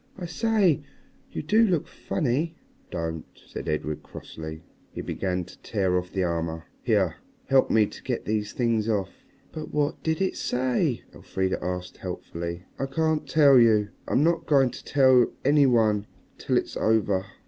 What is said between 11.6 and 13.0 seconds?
asked, helpfully. "I